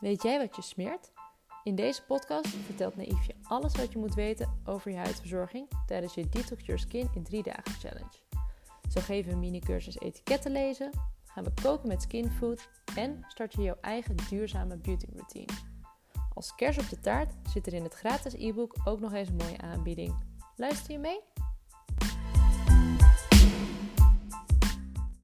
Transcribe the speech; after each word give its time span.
Weet 0.00 0.22
jij 0.22 0.38
wat 0.38 0.56
je 0.56 0.62
smeert? 0.62 1.12
In 1.62 1.74
deze 1.74 2.04
podcast 2.04 2.48
vertelt 2.48 2.96
Naïef 2.96 3.26
je 3.26 3.34
alles 3.42 3.76
wat 3.76 3.92
je 3.92 3.98
moet 3.98 4.14
weten 4.14 4.60
over 4.64 4.90
je 4.90 4.96
huidverzorging 4.96 5.68
tijdens 5.86 6.14
je 6.14 6.28
Detox 6.28 6.66
Your 6.66 6.80
Skin 6.80 7.10
in 7.14 7.22
3 7.22 7.42
dagen 7.42 7.72
challenge. 7.72 8.18
Zo 8.90 9.00
geven 9.00 9.28
we 9.28 9.32
een 9.32 9.40
mini-cursus 9.40 9.98
etiketten 9.98 10.52
lezen, 10.52 10.90
gaan 11.24 11.44
we 11.44 11.52
koken 11.62 11.88
met 11.88 12.02
skinfood 12.02 12.68
en 12.96 13.24
start 13.28 13.52
je 13.52 13.62
jouw 13.62 13.76
eigen 13.80 14.16
duurzame 14.28 14.76
beauty 14.76 15.06
routine. 15.12 15.52
Als 16.34 16.54
kers 16.54 16.78
op 16.78 16.88
de 16.88 17.00
taart 17.00 17.34
zit 17.48 17.66
er 17.66 17.74
in 17.74 17.82
het 17.82 17.94
gratis 17.94 18.34
e-book 18.34 18.76
ook 18.84 19.00
nog 19.00 19.12
eens 19.12 19.28
een 19.28 19.36
mooie 19.36 19.60
aanbieding. 19.60 20.14
Luister 20.56 20.92
je 20.92 20.98
mee? 20.98 21.20